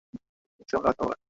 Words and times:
মুখ 0.59 0.67
সামলে 0.69 0.87
কথা 0.89 1.03
বলেন! 1.03 1.19